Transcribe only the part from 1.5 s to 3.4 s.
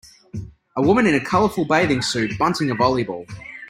bathing suit, bunting a volleyball.